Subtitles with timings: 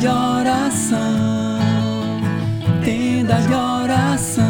[0.00, 1.58] de oração,
[2.82, 4.44] tenda de oração.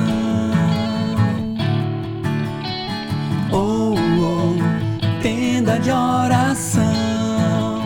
[3.50, 7.82] Oh, oh, tenda de oração,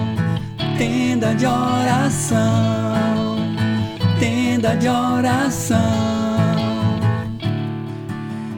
[0.77, 3.37] tenda de oração,
[4.21, 6.14] tenda de oração.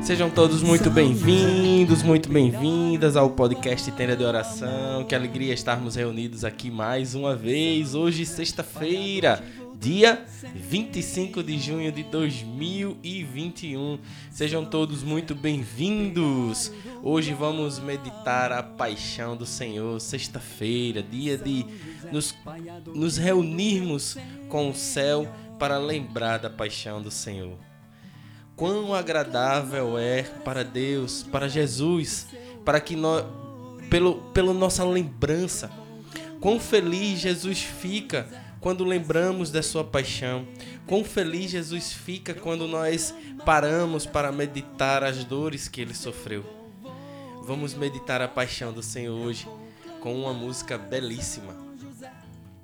[0.07, 5.03] Sejam todos muito bem-vindos, muito bem-vindas ao podcast Tenda de Oração.
[5.03, 7.93] Que alegria estarmos reunidos aqui mais uma vez.
[7.93, 9.43] Hoje, sexta-feira,
[9.75, 10.25] dia
[10.55, 13.99] 25 de junho de 2021.
[14.31, 16.71] Sejam todos muito bem-vindos.
[17.03, 20.01] Hoje vamos meditar a paixão do Senhor.
[20.01, 21.67] Sexta-feira, dia de
[22.13, 22.33] nos,
[22.95, 24.17] nos reunirmos
[24.49, 25.29] com o céu
[25.59, 27.66] para lembrar da paixão do Senhor.
[28.57, 32.27] Quão agradável é para Deus, para Jesus,
[32.65, 33.23] para que nós,
[33.91, 35.71] pelo, pela nossa lembrança,
[36.41, 38.27] quão feliz Jesus fica
[38.59, 40.47] quando lembramos da sua paixão.
[40.87, 46.45] Quão feliz Jesus fica quando nós paramos para meditar as dores que ele sofreu.
[47.43, 49.47] Vamos meditar a paixão do Senhor hoje
[50.01, 51.55] com uma música belíssima.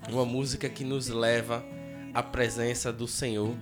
[0.09, 1.65] Uma música que nos leva
[2.13, 3.55] à presença do Senhor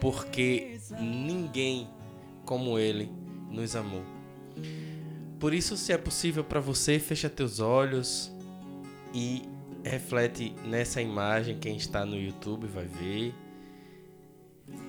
[0.00, 1.88] porque ninguém
[2.44, 3.10] como Ele
[3.50, 4.02] nos amou.
[5.38, 8.32] Por isso, se é possível para você, fecha teus olhos
[9.14, 9.42] e
[9.84, 11.58] reflete nessa imagem.
[11.58, 13.34] Quem está no YouTube vai ver.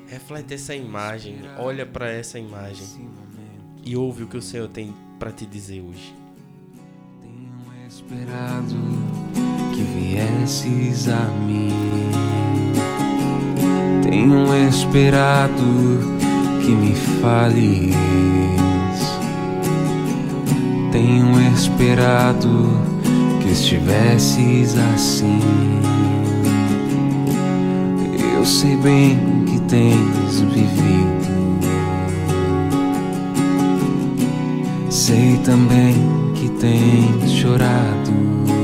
[0.07, 3.09] Reflete essa imagem, olha para essa imagem
[3.83, 6.15] e ouve o que o Senhor tem para te dizer hoje.
[7.21, 8.75] Tenho esperado
[9.73, 12.18] que viesses a mim
[14.09, 15.63] tenho esperado
[16.61, 17.95] que me fales.
[20.91, 22.71] Tenho esperado
[23.39, 25.39] que estivesses assim.
[28.35, 31.59] Eu sei bem que tens vivido.
[34.89, 35.93] Sei também
[36.33, 38.58] que tens chorado.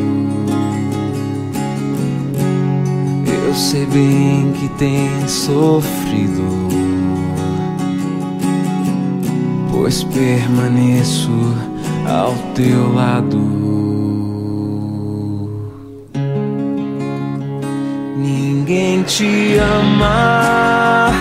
[3.56, 6.44] Sei bem que tens sofrido,
[9.72, 11.32] pois permaneço
[12.06, 13.40] ao teu lado.
[18.18, 21.12] Ninguém te ama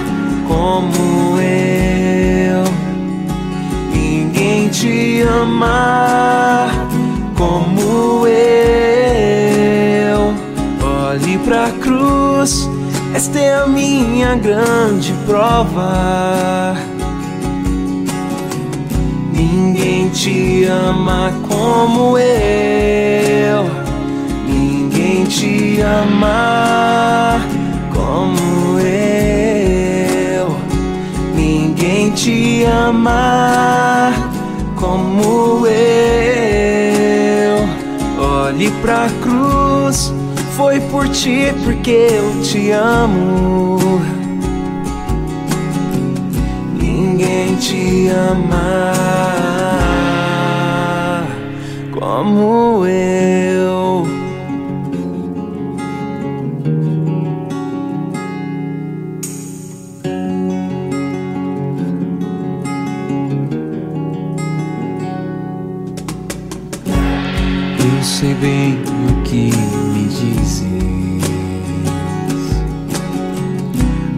[0.48, 2.64] como eu.
[3.94, 6.68] Ninguém te ama
[7.36, 8.23] como eu.
[14.36, 16.74] Grande prova.
[19.32, 23.64] Ninguém te ama como eu.
[24.46, 27.40] Ninguém te ama
[27.92, 30.56] como eu.
[31.34, 34.12] Ninguém te ama
[34.76, 35.74] como eu.
[38.18, 40.12] Olhe pra cruz
[40.56, 43.83] foi por ti porque eu te amo.
[47.24, 48.92] Ninguém te ama
[51.98, 54.06] como eu.
[67.78, 69.50] Eu sei bem o que
[70.10, 70.62] dizes,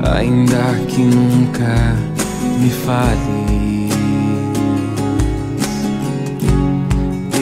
[0.02, 2.05] ainda que nunca
[2.66, 3.94] me fales.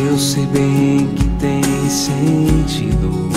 [0.06, 3.30] Eu sei bem que tem sentido,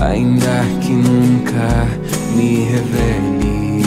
[0.00, 1.86] ainda que nunca
[2.34, 3.86] me reveles.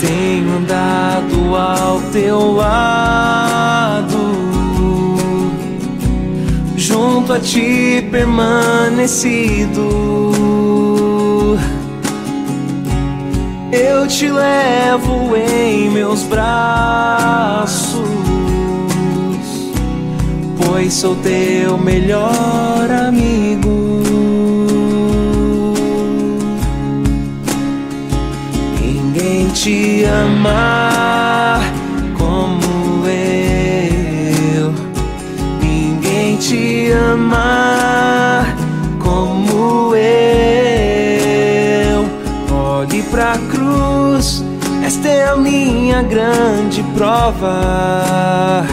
[0.00, 4.16] Tenho andado ao teu lado
[6.76, 9.86] junto a ti permanecido.
[13.72, 17.98] Eu te levo em meus braços,
[20.64, 24.02] pois sou teu melhor amigo.
[28.80, 30.96] Ninguém te ama
[36.48, 37.65] te amar
[45.96, 48.66] minha grande prova.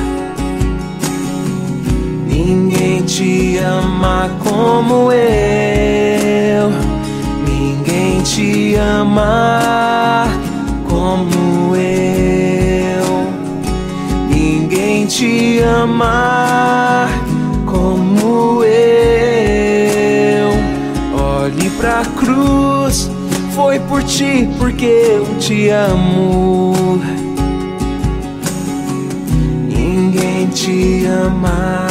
[2.28, 6.72] Ninguém te ama como eu.
[7.48, 10.28] Ninguém te ama
[10.90, 13.28] como eu.
[14.30, 17.08] Ninguém te ama
[17.66, 20.50] como eu.
[21.18, 23.10] Olhe pra cruz,
[23.54, 27.00] foi por ti, porque eu te amo.
[29.70, 31.88] Ninguém te ama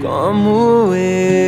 [0.00, 1.47] como eu.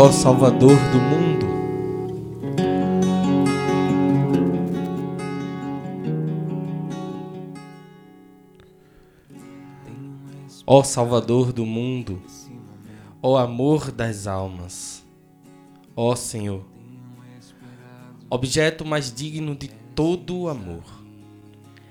[0.00, 1.46] Ó Salvador do mundo,
[10.64, 12.22] ó Salvador do mundo,
[13.20, 15.04] ó amor das almas,
[15.96, 16.64] ó Senhor,
[18.30, 19.66] objeto mais digno de
[19.96, 20.84] todo o amor.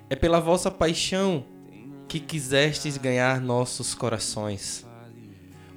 [0.09, 1.43] É pela vossa paixão
[2.07, 4.86] que quisestes ganhar nossos corações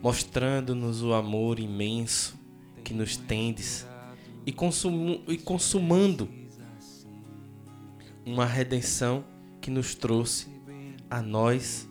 [0.02, 2.38] mostrando-nos o amor imenso
[2.82, 3.86] que nos tendes
[4.46, 6.28] e, consumo, e consumando
[8.24, 9.24] uma redenção
[9.60, 10.48] que nos trouxe
[11.08, 11.88] a nós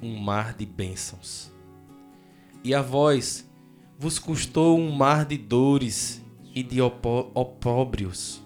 [0.00, 1.52] um mar de bênçãos.
[2.62, 3.48] E a vós
[3.98, 6.22] vos custou um mar de dores
[6.54, 8.42] e de opó- opróbrios.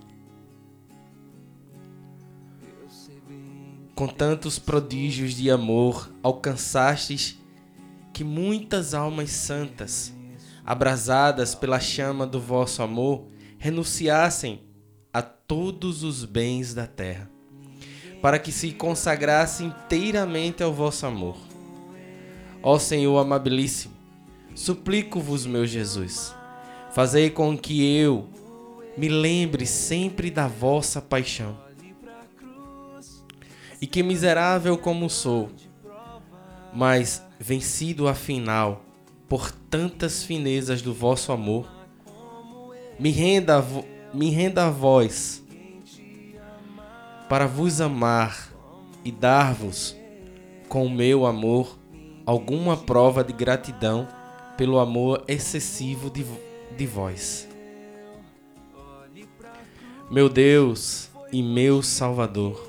[3.94, 7.37] Com tantos prodígios de amor alcançastes
[8.18, 10.12] que muitas almas santas,
[10.66, 13.28] abrasadas pela chama do vosso amor,
[13.58, 14.60] renunciassem
[15.12, 17.30] a todos os bens da terra,
[18.20, 21.36] para que se consagrassem inteiramente ao vosso amor.
[22.60, 23.94] Ó Senhor amabilíssimo,
[24.52, 26.34] suplico-vos, meu Jesus,
[26.90, 28.28] fazei com que eu
[28.96, 31.56] me lembre sempre da vossa paixão.
[33.80, 35.52] E que miserável como sou,
[36.74, 38.84] mas vencido afinal
[39.28, 41.70] por tantas finezas do vosso amor,
[42.98, 43.64] me renda,
[44.12, 45.44] me renda a vós
[47.28, 48.52] para vos amar
[49.04, 49.96] e dar-vos
[50.68, 51.78] com o meu amor
[52.24, 54.08] alguma prova de gratidão
[54.56, 56.24] pelo amor excessivo de,
[56.76, 57.48] de vós.
[60.10, 62.67] Meu Deus e meu Salvador,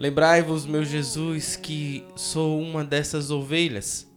[0.00, 4.10] Lembrai-vos, meu Jesus, que sou uma dessas ovelhas,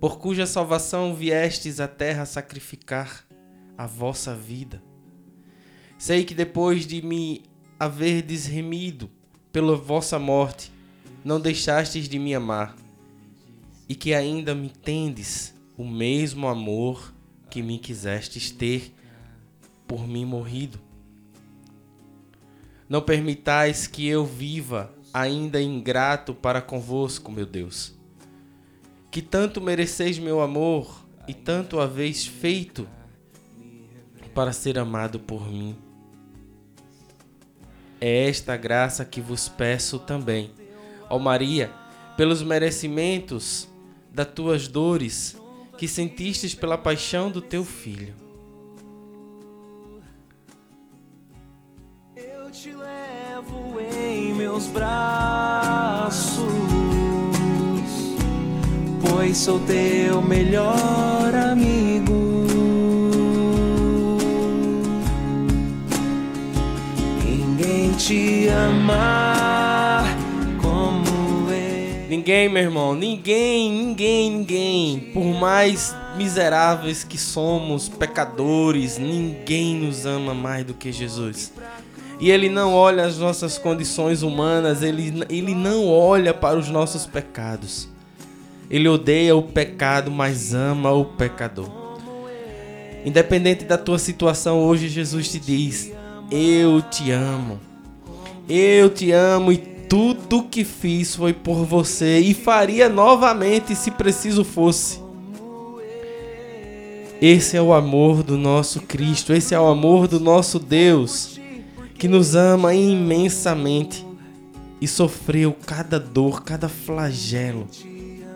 [0.00, 3.26] por cuja salvação viestes à terra sacrificar
[3.76, 4.82] a vossa vida.
[5.98, 7.42] Sei que depois de me
[7.78, 9.10] haverdes remido
[9.52, 10.72] pela vossa morte,
[11.22, 12.74] não deixastes de me amar,
[13.90, 17.12] e que ainda me tendes o mesmo amor
[17.50, 18.94] que me quisestes ter
[19.86, 20.87] por mim morrido.
[22.88, 27.94] Não permitais que eu viva ainda ingrato para convosco, meu Deus.
[29.10, 32.88] Que tanto mereceis meu amor e tanto haveis feito
[34.34, 35.76] para ser amado por mim.
[38.00, 40.52] É esta graça que vos peço também,
[41.10, 41.70] ó Maria,
[42.16, 43.68] pelos merecimentos
[44.12, 45.36] das tuas dores
[45.76, 48.27] que sentistes pela paixão do teu filho.
[53.38, 56.42] Levo em meus braços,
[59.08, 62.46] pois sou teu melhor amigo.
[67.24, 70.02] Ninguém te ama
[70.60, 72.08] como eu.
[72.08, 75.00] Ninguém, meu irmão, ninguém, ninguém, ninguém.
[75.14, 81.52] Por mais miseráveis que somos, pecadores, ninguém nos ama mais do que Jesus.
[82.20, 87.06] E Ele não olha as nossas condições humanas, Ele, ele não olha para os nossos
[87.06, 87.88] pecados.
[88.70, 91.70] Ele odeia o pecado, mas ama o pecador.
[93.04, 95.92] Independente da tua situação, hoje Jesus te diz:
[96.30, 97.60] Eu te amo.
[98.48, 104.44] Eu te amo e tudo que fiz foi por você e faria novamente se preciso
[104.44, 105.00] fosse.
[107.20, 111.37] Esse é o amor do nosso Cristo, esse é o amor do nosso Deus,
[111.98, 114.06] que nos ama imensamente
[114.80, 117.66] e sofreu cada dor, cada flagelo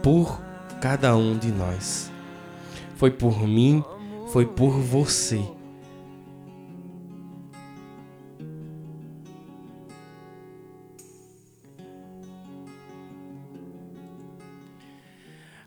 [0.03, 0.41] por
[0.81, 2.11] cada um de nós.
[2.97, 3.85] Foi por mim,
[4.33, 5.41] foi por você.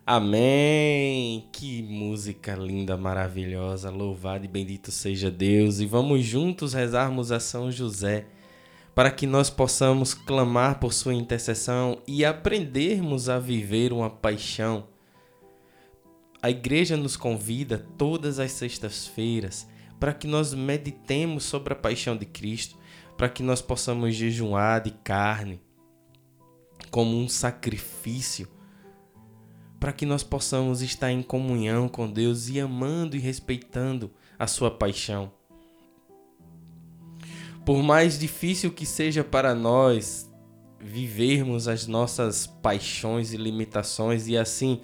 [0.07, 1.49] Amém!
[1.51, 3.89] Que música linda, maravilhosa.
[3.89, 5.79] Louvado e bendito seja Deus.
[5.79, 8.27] E vamos juntos rezarmos a São José
[8.93, 14.85] para que nós possamos clamar por sua intercessão e aprendermos a viver uma paixão.
[16.39, 19.67] A igreja nos convida todas as sextas-feiras
[19.99, 22.77] para que nós meditemos sobre a paixão de Cristo,
[23.17, 25.59] para que nós possamos jejuar de carne
[26.91, 28.47] como um sacrifício
[29.79, 34.71] para que nós possamos estar em comunhão com Deus e amando e respeitando a sua
[34.71, 35.31] paixão.
[37.65, 40.31] Por mais difícil que seja para nós
[40.79, 44.81] vivermos as nossas paixões e limitações e assim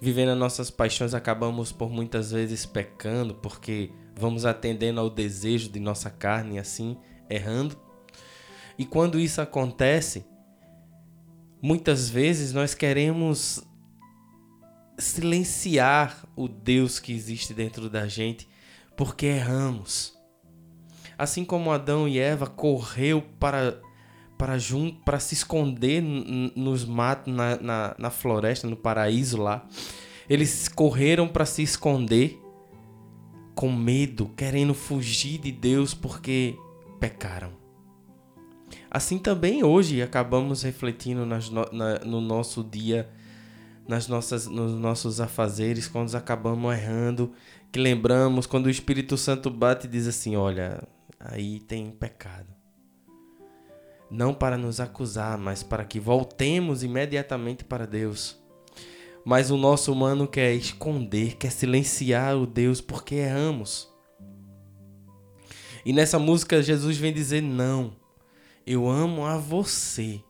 [0.00, 5.80] vivendo as nossas paixões acabamos por muitas vezes pecando porque vamos atendendo ao desejo de
[5.80, 6.96] nossa carne e assim
[7.28, 7.76] errando.
[8.78, 10.24] E quando isso acontece,
[11.60, 13.62] muitas vezes nós queremos
[15.00, 18.48] silenciar o Deus que existe dentro da gente
[18.96, 20.14] porque erramos.
[21.16, 23.80] Assim como Adão e Eva correu para
[24.36, 29.68] para junto para se esconder nos matos na, na, na floresta no paraíso lá
[30.30, 32.40] eles correram para se esconder
[33.54, 36.56] com medo querendo fugir de Deus porque
[36.98, 37.52] pecaram
[38.90, 43.10] assim também hoje acabamos refletindo nas, na, no nosso dia
[43.90, 47.32] nas nossas, nos nossos afazeres, quando acabamos errando,
[47.72, 50.80] que lembramos, quando o Espírito Santo bate e diz assim: Olha,
[51.18, 52.46] aí tem pecado.
[54.08, 58.40] Não para nos acusar, mas para que voltemos imediatamente para Deus.
[59.24, 63.92] Mas o nosso humano quer esconder, quer silenciar o Deus porque erramos.
[65.84, 67.96] E nessa música Jesus vem dizer: Não,
[68.64, 70.22] eu amo a você,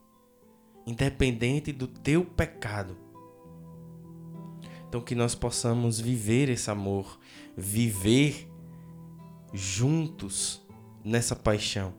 [0.87, 3.10] independente do teu pecado.
[4.91, 7.17] Então, que nós possamos viver esse amor,
[7.57, 8.51] viver
[9.53, 10.61] juntos
[11.05, 11.95] nessa paixão.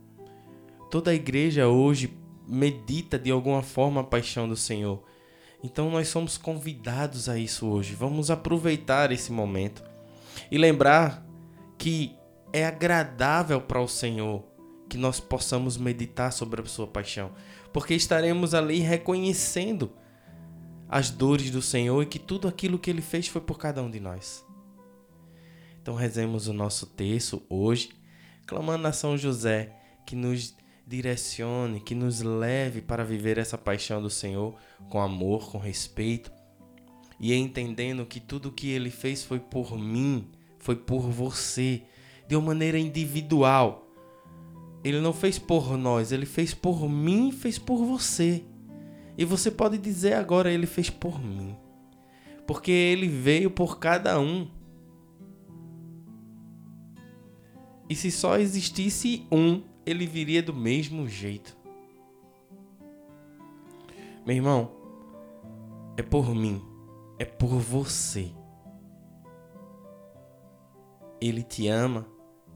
[0.90, 2.14] Toda a igreja hoje
[2.46, 5.02] medita de alguma forma a paixão do Senhor.
[5.64, 7.96] Então, nós somos convidados a isso hoje.
[7.96, 9.82] Vamos aproveitar esse momento
[10.52, 11.26] e lembrar
[11.78, 12.14] que
[12.52, 14.44] é agradável para o Senhor
[14.90, 17.32] que nós possamos meditar sobre a sua paixão,
[17.72, 19.94] porque estaremos ali reconhecendo
[20.92, 23.90] as dores do Senhor e que tudo aquilo que ele fez foi por cada um
[23.90, 24.46] de nós.
[25.82, 27.92] Então rezemos o nosso texto hoje,
[28.46, 29.74] clamando a São José
[30.06, 30.54] que nos
[30.86, 34.54] direcione, que nos leve para viver essa paixão do Senhor
[34.90, 36.30] com amor, com respeito
[37.22, 41.84] e entendendo que tudo que ele fez foi por mim, foi por você,
[42.28, 43.88] de uma maneira individual.
[44.84, 48.44] Ele não fez por nós, ele fez por mim, fez por você.
[49.22, 51.56] E você pode dizer agora: Ele fez por mim.
[52.48, 54.50] Porque Ele veio por cada um.
[57.88, 61.56] E se só existisse um, ele viria do mesmo jeito.
[64.26, 64.72] Meu irmão,
[65.96, 66.60] é por mim,
[67.20, 68.32] é por você.
[71.20, 72.08] Ele te ama,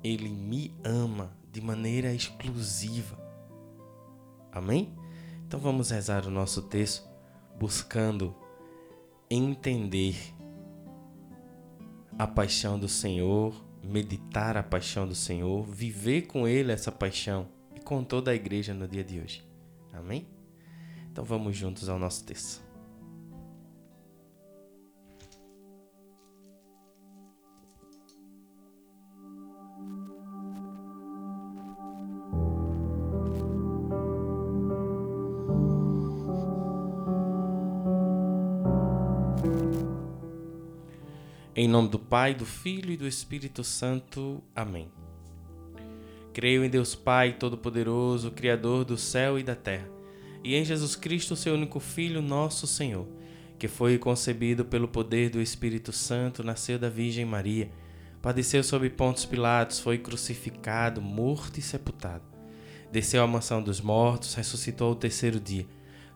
[0.04, 3.20] ele me ama de maneira exclusiva.
[4.52, 5.05] Amém?
[5.46, 7.08] Então vamos rezar o nosso texto
[7.58, 8.36] buscando
[9.30, 10.16] entender
[12.18, 17.80] a paixão do Senhor, meditar a paixão do Senhor, viver com Ele essa paixão e
[17.80, 19.48] com toda a igreja no dia de hoje.
[19.94, 20.28] Amém?
[21.12, 22.65] Então vamos juntos ao nosso texto.
[41.58, 44.44] Em nome do Pai, do Filho e do Espírito Santo.
[44.54, 44.92] Amém.
[46.34, 49.88] Creio em Deus Pai Todo-Poderoso, Criador do céu e da terra,
[50.44, 53.08] e em Jesus Cristo, seu único Filho, nosso Senhor,
[53.58, 57.72] que foi concebido pelo poder do Espírito Santo, nasceu da Virgem Maria,
[58.22, 62.26] padeceu sob Pontos Pilatos, foi crucificado, morto e sepultado.
[62.92, 65.66] Desceu à mansão dos mortos, ressuscitou ao terceiro dia,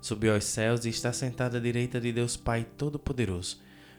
[0.02, 3.69] subiu aos céus e está sentado à direita de Deus Pai Todo-Poderoso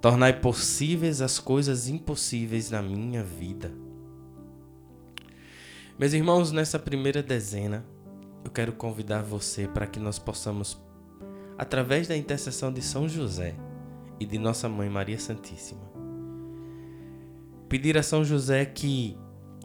[0.00, 3.70] tornai possíveis as coisas impossíveis na minha vida.
[5.98, 7.84] Meus irmãos, nessa primeira dezena,
[8.42, 10.80] eu quero convidar você para que nós possamos,
[11.58, 13.54] através da intercessão de São José
[14.18, 15.82] e de nossa Mãe Maria Santíssima,
[17.68, 19.18] pedir a São José que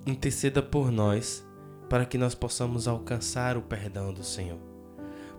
[0.05, 1.45] interceda por nós
[1.89, 4.74] para que nós possamos alcançar o perdão do Senhor.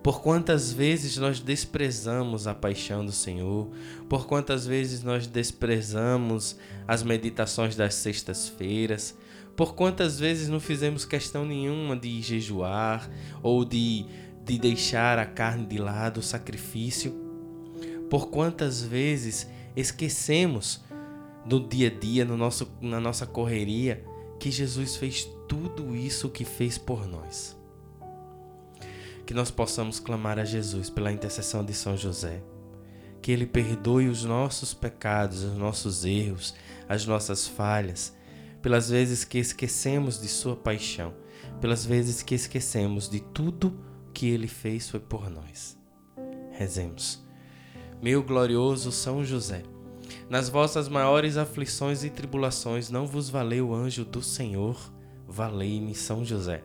[0.06, 3.68] Por quantas vezes nós desprezamos a paixão do Senhor,
[4.08, 9.18] por quantas vezes nós desprezamos as meditações das sextas-feiras,
[9.56, 13.10] por quantas vezes não fizemos questão nenhuma de jejuar
[13.42, 14.06] ou de,
[14.44, 17.12] de deixar a carne de lado, o sacrifício,
[18.08, 20.84] por quantas vezes esquecemos
[21.44, 24.04] no dia a dia, no nosso, na nossa correria,
[24.38, 27.56] que Jesus fez tudo isso que fez por nós.
[29.26, 32.42] Que nós possamos clamar a Jesus pela intercessão de São José.
[33.20, 36.54] Que Ele perdoe os nossos pecados, os nossos erros,
[36.88, 38.14] as nossas falhas,
[38.62, 41.12] pelas vezes que esquecemos de Sua paixão,
[41.60, 43.78] pelas vezes que esquecemos de tudo
[44.14, 45.76] que Ele fez foi por nós.
[46.52, 47.22] Rezemos.
[48.00, 49.62] Meu glorioso São José
[50.28, 54.76] nas vossas maiores aflições e tribulações não vos valeu o anjo do Senhor?
[55.26, 56.64] Valei-me São José.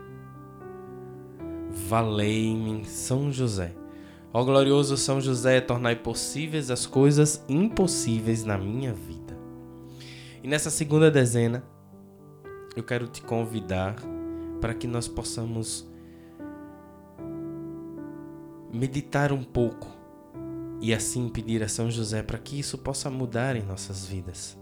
[1.87, 3.73] Valei-me São José.
[4.33, 9.37] Ó glorioso São José, tornai possíveis as coisas impossíveis na minha vida.
[10.41, 11.63] E nessa segunda dezena,
[12.75, 13.95] eu quero te convidar
[14.61, 15.89] para que nós possamos
[18.73, 19.87] meditar um pouco
[20.79, 24.57] e assim pedir a São José para que isso possa mudar em nossas vidas.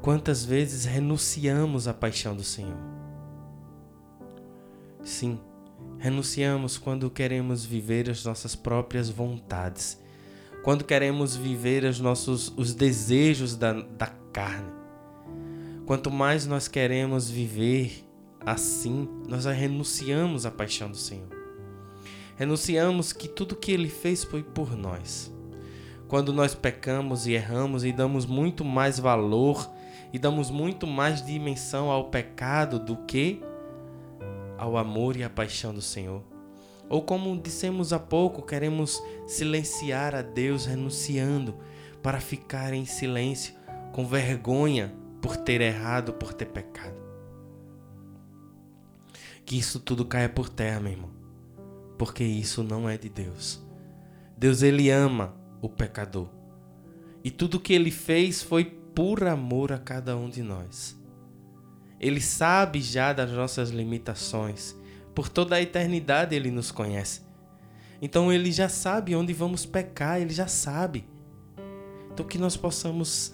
[0.00, 2.91] Quantas vezes renunciamos à paixão do Senhor?
[5.12, 5.38] Sim,
[5.98, 10.00] renunciamos quando queremos viver as nossas próprias vontades,
[10.62, 14.72] quando queremos viver os nossos os desejos da, da carne.
[15.84, 18.04] Quanto mais nós queremos viver
[18.40, 21.42] assim, nós renunciamos à paixão do Senhor
[22.36, 25.32] renunciamos que tudo que ele fez foi por nós.
[26.08, 29.70] Quando nós pecamos e erramos e damos muito mais valor
[30.12, 33.40] e damos muito mais dimensão ao pecado do que
[34.62, 36.22] ao amor e à paixão do Senhor.
[36.88, 41.56] Ou como dissemos há pouco, queremos silenciar a Deus renunciando
[42.02, 43.54] para ficar em silêncio,
[43.92, 47.00] com vergonha por ter errado, por ter pecado.
[49.44, 51.22] Que isso tudo caia por terra, meu irmão
[52.02, 53.62] porque isso não é de Deus.
[54.36, 56.28] Deus ele ama o pecador.
[57.22, 61.00] E tudo que ele fez foi por amor a cada um de nós.
[62.02, 64.74] Ele sabe já das nossas limitações.
[65.14, 67.22] Por toda a eternidade ele nos conhece.
[68.00, 71.04] Então ele já sabe onde vamos pecar, ele já sabe.
[72.12, 73.32] Então que nós possamos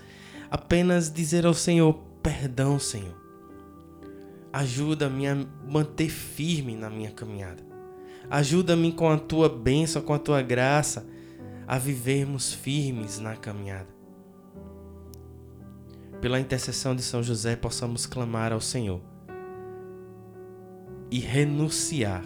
[0.50, 3.16] apenas dizer ao Senhor: perdão, Senhor.
[4.52, 5.35] Ajuda-me a
[5.66, 7.66] manter firme na minha caminhada.
[8.31, 11.07] Ajuda-me com a tua bênção, com a tua graça,
[11.66, 13.97] a vivermos firmes na caminhada.
[16.20, 19.00] Pela intercessão de São José, possamos clamar ao Senhor
[21.11, 22.24] e renunciar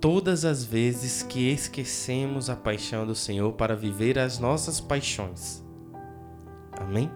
[0.00, 5.64] todas as vezes que esquecemos a paixão do Senhor para viver as nossas paixões.
[6.72, 7.10] Amém?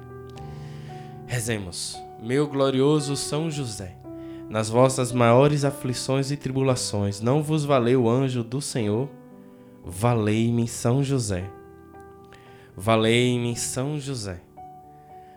[1.27, 4.01] Rezemos, meu glorioso São José
[4.51, 9.09] nas vossas maiores aflições e tribulações, não vos valeu o anjo do Senhor?
[9.85, 11.49] Valei-me São José.
[12.77, 14.43] Valei-me São José.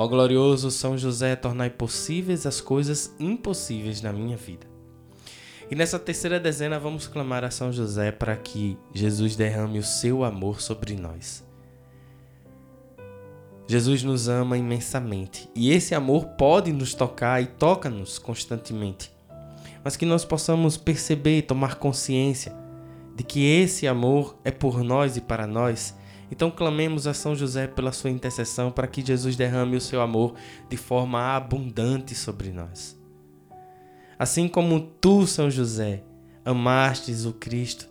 [0.00, 4.64] Ó glorioso São José, tornai possíveis as coisas impossíveis na minha vida.
[5.68, 10.22] E nessa terceira dezena vamos clamar a São José para que Jesus derrame o seu
[10.22, 11.44] amor sobre nós.
[13.66, 19.10] Jesus nos ama imensamente e esse amor pode nos tocar e toca-nos constantemente.
[19.82, 22.54] Mas que nós possamos perceber e tomar consciência
[23.16, 25.92] de que esse amor é por nós e para nós.
[26.30, 30.34] Então clamemos a São José pela sua intercessão para que Jesus derrame o seu amor
[30.68, 32.98] de forma abundante sobre nós.
[34.18, 36.02] Assim como tu, São José,
[36.44, 37.88] amastes o Cristo,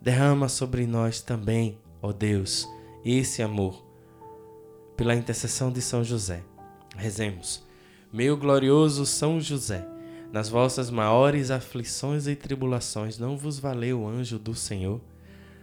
[0.00, 2.68] derrama sobre nós também, ó Deus,
[3.04, 3.84] esse amor,
[4.96, 6.42] pela intercessão de São José.
[6.96, 7.66] Rezemos.
[8.12, 9.86] Meu glorioso São José,
[10.30, 15.00] nas vossas maiores aflições e tribulações, não vos valeu o anjo do Senhor?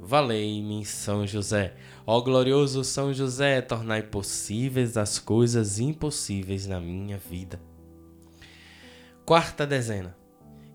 [0.00, 1.76] Valei-me São José.
[2.06, 7.60] Ó glorioso São José, tornai possíveis as coisas impossíveis na minha vida
[9.30, 10.16] quarta dezena.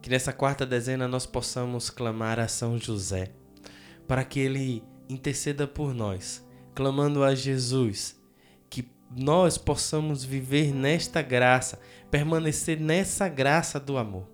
[0.02, 3.34] Que nessa quarta dezena nós possamos clamar a São José,
[4.08, 6.42] para que ele interceda por nós,
[6.74, 8.18] clamando a Jesus,
[8.70, 14.26] que nós possamos viver nesta graça, permanecer nessa graça do amor.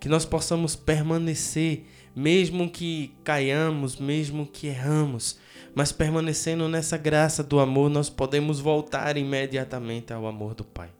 [0.00, 5.38] Que nós possamos permanecer, mesmo que caiamos, mesmo que erramos,
[5.74, 10.90] mas permanecendo nessa graça do amor, nós podemos voltar imediatamente ao amor do Pai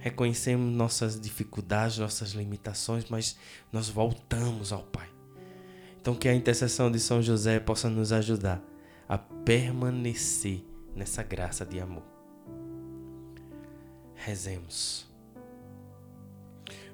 [0.00, 3.36] reconhecemos nossas dificuldades, nossas limitações, mas
[3.70, 5.08] nós voltamos ao Pai.
[6.00, 8.62] Então, que a intercessão de São José possa nos ajudar
[9.06, 10.64] a permanecer
[10.96, 12.02] nessa graça de amor.
[14.14, 15.06] Rezemos.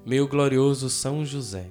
[0.05, 1.70] Meu glorioso São José,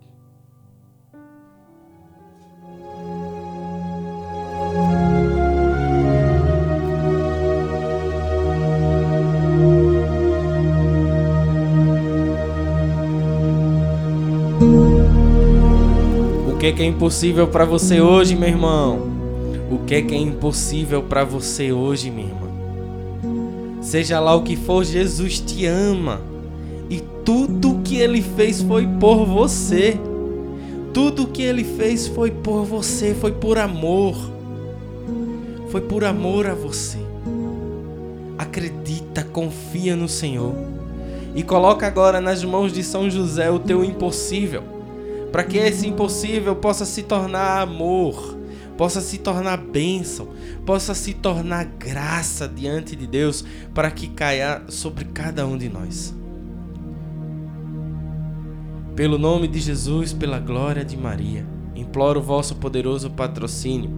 [16.61, 19.09] O que é impossível para você hoje, meu irmão?
[19.71, 23.81] o que é que é impossível para você hoje, minha irmã.
[23.81, 26.21] Seja lá o que for, Jesus te ama.
[26.87, 29.97] E tudo que ele fez foi por você.
[30.93, 34.15] Tudo que ele fez foi por você, foi por amor.
[35.69, 36.99] Foi por amor a você.
[38.37, 40.53] Acredita, confia no Senhor.
[41.33, 44.61] E coloca agora nas mãos de São José o teu impossível,
[45.31, 48.41] para que esse impossível possa se tornar amor
[48.81, 50.29] possa se tornar bênção,
[50.65, 56.15] possa se tornar graça diante de Deus para que caia sobre cada um de nós.
[58.95, 63.91] Pelo nome de Jesus, pela glória de Maria, imploro o vosso poderoso patrocínio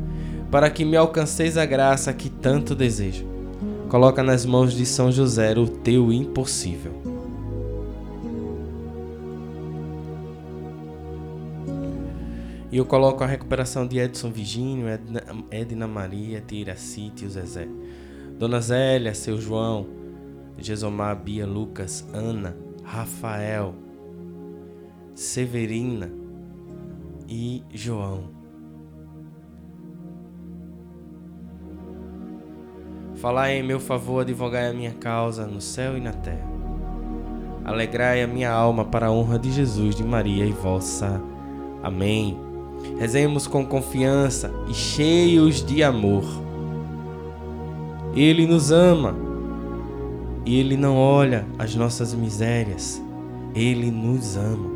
[0.51, 3.25] para que me alcanceis a graça que tanto desejo.
[3.87, 7.12] Coloca nas mãos de São José o teu impossível.
[12.73, 17.67] E eu coloco a recuperação de Edson Virgínio, Edna, Edna Maria, Tiraci, Tio Zezé.
[18.39, 19.86] Dona Zélia, seu João,
[20.57, 23.75] Gesomar, Bia, Lucas, Ana, Rafael,
[25.13, 26.12] Severina
[27.29, 28.31] e João.
[33.13, 36.51] Falai em meu favor, advogai a minha causa no céu e na terra.
[37.63, 41.21] Alegrai a minha alma para a honra de Jesus, de Maria e vossa.
[41.83, 42.52] Amém.
[42.97, 46.23] Rezemos com confiança e cheios de amor.
[48.15, 49.15] Ele nos ama
[50.45, 53.01] e Ele não olha as nossas misérias,
[53.55, 54.73] Ele nos ama.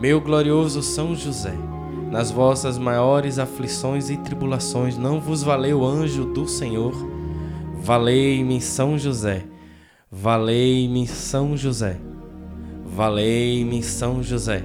[0.00, 1.54] Meu glorioso São José,
[2.10, 6.94] nas vossas maiores aflições e tribulações, não vos valeu o anjo do Senhor?
[7.80, 9.44] Valei-me, São José,
[10.10, 11.98] valei-me, São José,
[12.84, 14.64] valei-me, São José,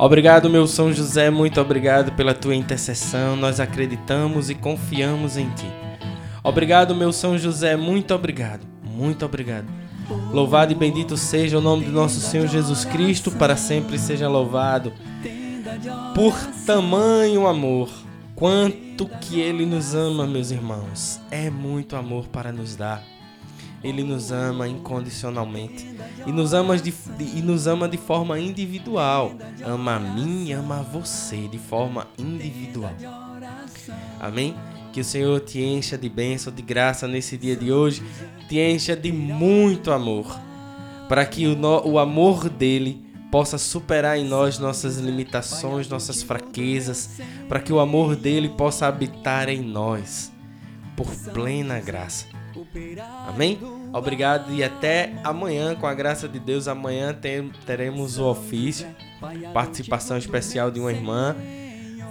[0.00, 3.36] Obrigado, meu São José, muito obrigado pela tua intercessão.
[3.36, 5.70] Nós acreditamos e confiamos em ti.
[6.42, 9.66] Obrigado, meu São José, muito obrigado, muito obrigado.
[10.32, 14.90] Louvado e bendito seja o nome do nosso Senhor Jesus Cristo, para sempre seja louvado.
[16.14, 16.34] Por
[16.64, 17.90] tamanho amor,
[18.34, 21.20] quanto que ele nos ama, meus irmãos.
[21.30, 23.02] É muito amor para nos dar.
[23.82, 25.86] Ele nos ama incondicionalmente
[26.26, 29.32] e nos ama de, e nos ama de forma individual.
[29.64, 32.92] Ama a mim ama a você de forma individual.
[34.20, 34.54] Amém?
[34.92, 38.02] Que o Senhor te encha de bênção, de graça nesse dia de hoje,
[38.48, 40.26] te encha de muito amor,
[41.08, 47.10] para que o, no- o amor dele possa superar em nós nossas limitações, nossas fraquezas,
[47.48, 50.32] para que o amor dele possa habitar em nós
[50.96, 52.26] por plena graça.
[53.28, 53.58] Amém?
[53.92, 56.68] Obrigado e até amanhã, com a graça de Deus.
[56.68, 58.86] Amanhã tem- teremos o ofício,
[59.52, 61.34] participação especial de uma irmã.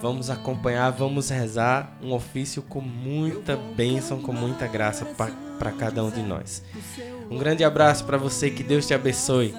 [0.02, 6.10] Vamos acompanhar, vamos rezar um ofício com muita bênção, com muita graça para cada um
[6.10, 6.63] de nós.
[7.30, 9.54] Um grande abraço para você, que Deus te abençoe.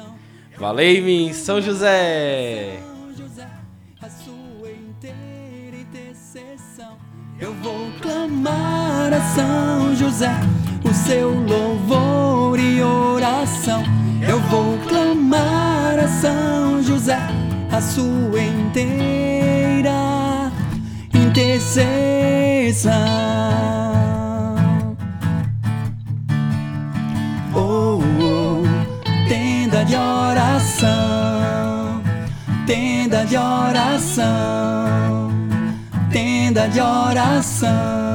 [0.59, 2.79] Valeu-me, São José!
[7.39, 10.29] Eu vou clamar a São José,
[11.07, 13.83] seu louvor e oração.
[14.27, 17.19] Eu vou clamar a São José,
[17.73, 20.51] a sua inteira
[21.15, 22.91] intercessão.
[27.55, 28.65] Oh, oh,
[29.29, 32.03] tenda de oração,
[32.67, 35.31] tenda de oração,
[36.13, 38.10] tenda de oração.